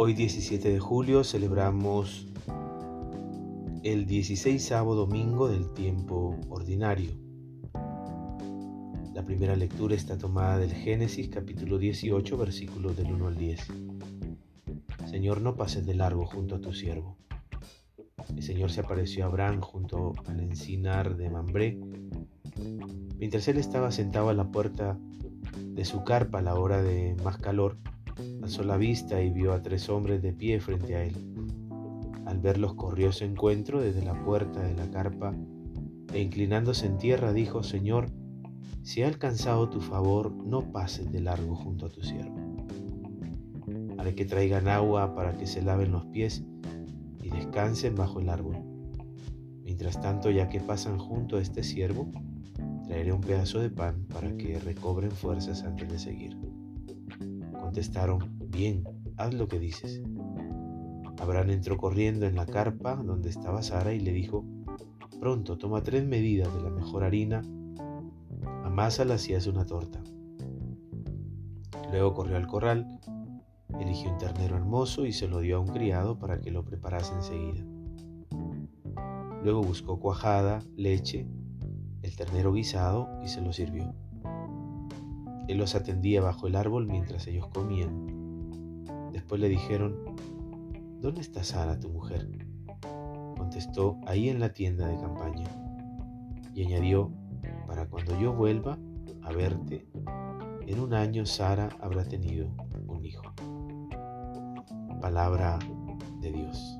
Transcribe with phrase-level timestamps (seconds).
[0.00, 2.28] Hoy 17 de julio celebramos
[3.82, 7.10] el 16 domingo del tiempo ordinario.
[9.12, 13.60] La primera lectura está tomada del Génesis capítulo 18 versículos del 1 al 10.
[15.10, 17.16] Señor, no pases de largo junto a tu siervo.
[18.36, 21.76] El Señor se apareció a Abraham junto al encinar de Mambré,
[23.18, 24.96] mientras él estaba sentado a la puerta
[25.60, 27.78] de su carpa a la hora de más calor
[28.42, 31.14] Alzó la vista y vio a tres hombres de pie frente a él.
[32.26, 35.34] Al verlos corrió su encuentro desde la puerta de la carpa
[36.12, 38.10] e inclinándose en tierra dijo, Señor,
[38.82, 42.36] si he alcanzado tu favor, no pases de largo junto a tu siervo.
[43.98, 46.44] Haré que traigan agua para que se laven los pies
[47.22, 48.56] y descansen bajo el árbol.
[49.62, 52.10] Mientras tanto, ya que pasan junto a este siervo,
[52.86, 56.47] traeré un pedazo de pan para que recobren fuerzas antes de seguir.
[57.68, 58.82] Contestaron, bien,
[59.18, 60.00] haz lo que dices.
[61.18, 64.46] Abraham entró corriendo en la carpa donde estaba Sara y le dijo,
[65.20, 67.42] pronto toma tres medidas de la mejor harina,
[68.64, 70.02] amásalas y haz una torta.
[71.90, 72.98] Luego corrió al corral,
[73.78, 77.12] eligió un ternero hermoso y se lo dio a un criado para que lo preparase
[77.12, 77.66] enseguida.
[79.44, 81.26] Luego buscó cuajada, leche,
[82.00, 83.94] el ternero guisado y se lo sirvió.
[85.48, 88.84] Él los atendía bajo el árbol mientras ellos comían.
[89.12, 89.96] Después le dijeron,
[91.00, 92.28] ¿Dónde está Sara, tu mujer?
[93.36, 95.46] Contestó, ahí en la tienda de campaña.
[96.54, 97.12] Y añadió,
[97.68, 98.78] para cuando yo vuelva
[99.22, 99.86] a verte,
[100.66, 102.50] en un año Sara habrá tenido
[102.88, 103.32] un hijo.
[105.00, 105.60] Palabra
[106.20, 106.78] de Dios.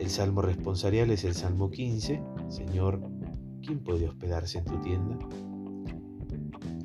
[0.00, 2.22] El salmo responsorial es el Salmo 15.
[2.48, 3.02] Señor,
[3.60, 5.18] ¿quién puede hospedarse en tu tienda?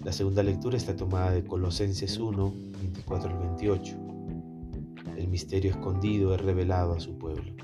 [0.05, 3.95] La segunda lectura está tomada de Colosenses 1, 24 al 28.
[5.17, 7.55] El misterio escondido es revelado a su pueblo.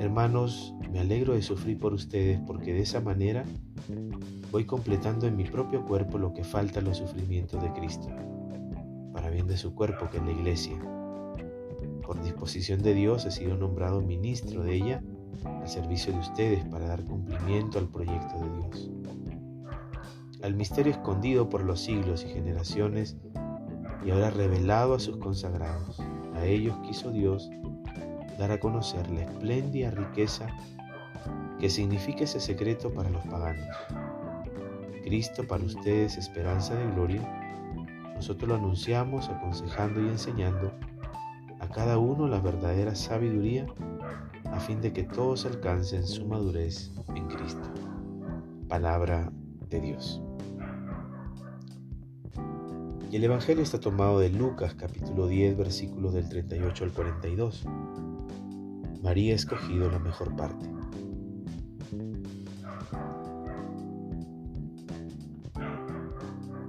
[0.00, 3.44] Hermanos, me alegro de sufrir por ustedes porque de esa manera
[4.50, 8.08] voy completando en mi propio cuerpo lo que falta en los sufrimientos de Cristo,
[9.12, 10.80] para bien de su cuerpo que es la iglesia.
[12.04, 15.00] Por disposición de Dios he sido nombrado ministro de ella
[15.44, 18.90] al servicio de ustedes para dar cumplimiento al proyecto de Dios
[20.42, 23.16] al misterio escondido por los siglos y generaciones
[24.04, 26.00] y ahora revelado a sus consagrados.
[26.34, 27.50] A ellos quiso Dios
[28.38, 30.48] dar a conocer la espléndida riqueza
[31.58, 33.68] que significa ese secreto para los paganos.
[35.04, 37.20] Cristo para ustedes esperanza de gloria,
[38.14, 40.72] nosotros lo anunciamos aconsejando y enseñando
[41.58, 43.66] a cada uno la verdadera sabiduría
[44.44, 47.68] a fin de que todos alcancen su madurez en Cristo.
[48.68, 49.30] Palabra
[49.78, 50.20] Dios.
[53.10, 57.66] Y el Evangelio está tomado de Lucas capítulo 10 versículos del 38 al 42.
[59.02, 60.68] María ha escogido la mejor parte.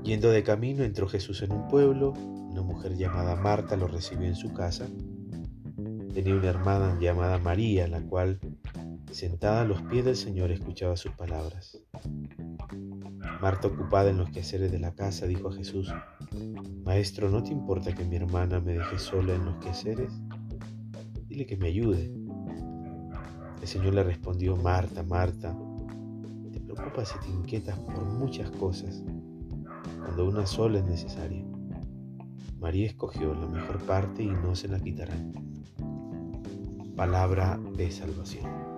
[0.04, 4.36] Yendo de camino entró Jesús en un pueblo, una mujer llamada Marta lo recibió en
[4.36, 4.88] su casa.
[6.14, 8.40] Tenía una hermana llamada María, la cual,
[9.12, 11.78] sentada a los pies del Señor, escuchaba sus palabras.
[13.42, 15.92] Marta, ocupada en los quehaceres de la casa, dijo a Jesús,
[16.86, 20.14] Maestro, ¿no te importa que mi hermana me deje sola en los quehaceres?
[21.28, 22.14] Dile que me ayude.
[23.60, 25.58] El Señor le respondió, Marta, Marta,
[26.52, 29.04] te preocupas y te inquietas por muchas cosas,
[29.98, 31.44] cuando una sola es necesaria.
[32.60, 35.34] María escogió la mejor parte y no se la quitarán.
[36.96, 38.71] Palabra de salvación.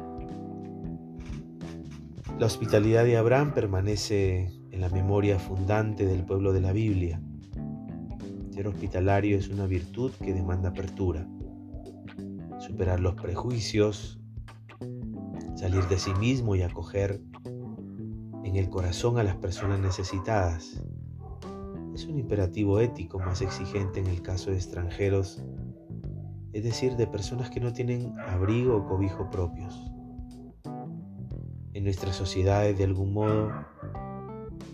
[2.43, 7.21] La hospitalidad de Abraham permanece en la memoria fundante del pueblo de la Biblia.
[8.51, 11.25] Ser hospitalario es una virtud que demanda apertura,
[12.59, 14.19] superar los prejuicios,
[15.55, 17.21] salir de sí mismo y acoger
[18.43, 20.84] en el corazón a las personas necesitadas.
[21.96, 25.41] Es un imperativo ético más exigente en el caso de extranjeros,
[26.51, 29.92] es decir, de personas que no tienen abrigo o cobijo propios
[31.73, 33.52] en nuestras sociedades de algún modo,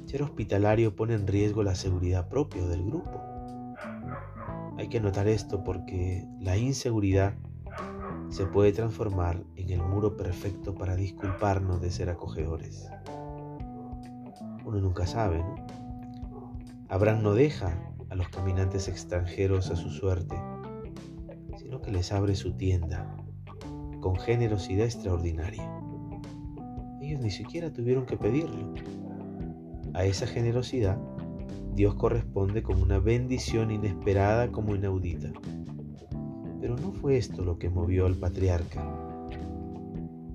[0.05, 3.21] ser hospitalario pone en riesgo la seguridad propia del grupo.
[4.77, 7.35] Hay que notar esto porque la inseguridad
[8.29, 12.89] se puede transformar en el muro perfecto para disculparnos de ser acogedores.
[14.65, 15.55] Uno nunca sabe, ¿no?
[16.89, 17.77] Abraham no deja
[18.09, 20.35] a los caminantes extranjeros a su suerte,
[21.57, 23.15] sino que les abre su tienda
[23.99, 25.69] con generosidad extraordinaria
[27.17, 28.73] ni siquiera tuvieron que pedirlo.
[29.93, 30.99] A esa generosidad
[31.73, 35.31] Dios corresponde con una bendición inesperada como inaudita.
[36.59, 38.85] Pero no fue esto lo que movió al patriarca.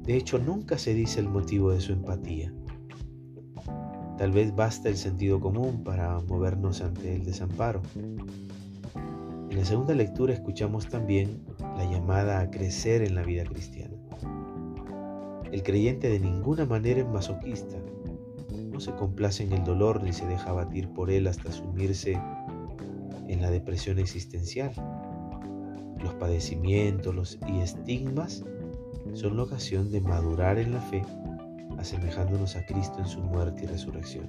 [0.02, 2.52] De hecho, nunca se dice el motivo de su empatía.
[4.16, 7.82] Tal vez basta el sentido común para movernos ante el desamparo.
[9.50, 11.42] En la segunda lectura escuchamos también
[11.76, 13.93] la llamada a crecer en la vida cristiana.
[15.54, 17.76] El creyente de ninguna manera es masoquista,
[18.72, 22.20] no se complace en el dolor ni se deja batir por él hasta sumirse
[23.28, 24.72] en la depresión existencial.
[26.02, 28.44] Los padecimientos y estigmas
[29.12, 31.02] son la ocasión de madurar en la fe,
[31.78, 34.28] asemejándonos a Cristo en su muerte y resurrección.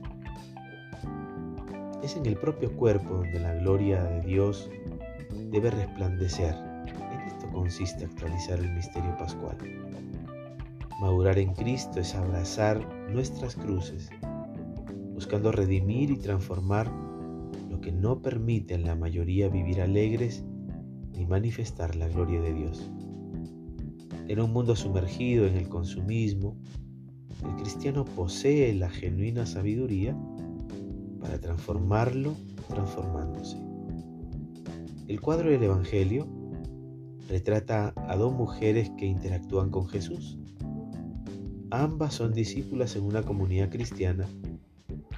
[2.03, 4.69] Es en el propio cuerpo donde la gloria de Dios
[5.49, 6.53] debe resplandecer.
[7.11, 9.57] En esto consiste actualizar el misterio pascual.
[10.99, 12.79] Madurar en Cristo es abrazar
[13.11, 14.09] nuestras cruces
[15.15, 16.91] buscando redimir y transformar
[17.69, 20.43] lo que no permite en la mayoría vivir alegres
[21.13, 22.91] ni manifestar la gloria de Dios.
[24.27, 26.57] En un mundo sumergido en el consumismo,
[27.45, 30.17] el cristiano posee la genuina sabiduría
[31.21, 32.35] para transformarlo
[32.67, 33.57] transformándose.
[35.07, 36.27] El cuadro del Evangelio
[37.29, 40.37] retrata a dos mujeres que interactúan con Jesús.
[41.71, 44.27] Ambas son discípulas en una comunidad cristiana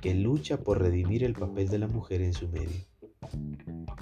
[0.01, 2.77] que lucha por redimir el papel de la mujer en su medio.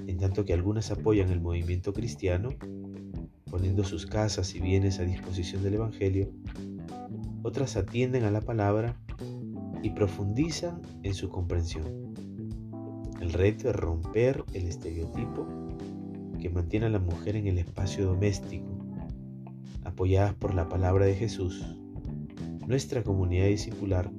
[0.05, 2.49] En tanto que algunas apoyan el movimiento cristiano,
[3.49, 6.29] poniendo sus casas y bienes a disposición del Evangelio,
[7.41, 8.99] otras atienden a la palabra
[9.81, 12.13] y profundizan en su comprensión.
[13.21, 15.47] El reto es romper el estereotipo
[16.39, 18.67] que mantiene a la mujer en el espacio doméstico,
[19.83, 21.65] apoyadas por la palabra de Jesús.
[22.67, 24.11] Nuestra comunidad discipular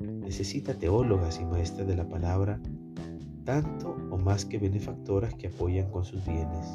[0.00, 2.60] necesita teólogas y maestras de la palabra,
[3.44, 6.66] tanto o más que benefactoras que apoyan con sus bienes.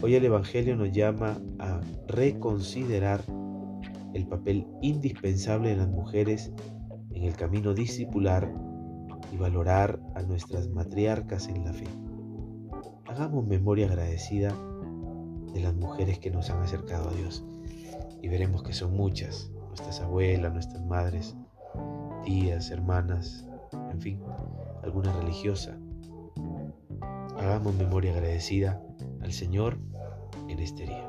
[0.00, 3.22] Hoy el Evangelio nos llama a reconsiderar
[4.14, 6.50] el papel indispensable de las mujeres
[7.10, 8.50] en el camino discipular
[9.30, 11.84] y valorar a nuestras matriarcas en la fe.
[13.06, 14.56] Hagamos memoria agradecida
[15.52, 17.44] de las mujeres que nos han acercado a Dios
[18.22, 21.36] y veremos que son muchas, nuestras abuelas, nuestras madres,
[22.24, 23.46] tías, hermanas,
[23.92, 24.20] en fin,
[24.82, 25.78] alguna religiosa.
[27.38, 28.82] Hagamos memoria agradecida
[29.22, 29.78] al Señor
[30.48, 31.08] en este día.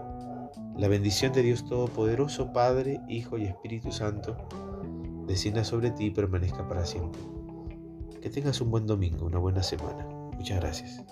[0.77, 4.38] La bendición de Dios Todopoderoso, Padre, Hijo y Espíritu Santo,
[5.25, 7.21] descienda sobre ti y permanezca para siempre.
[8.21, 10.06] Que tengas un buen domingo, una buena semana.
[10.38, 11.04] Muchas gracias.